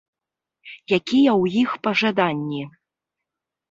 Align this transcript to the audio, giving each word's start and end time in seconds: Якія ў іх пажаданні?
Якія 0.97 0.97
ў 1.01 1.43
іх 1.63 1.69
пажаданні? 1.87 2.63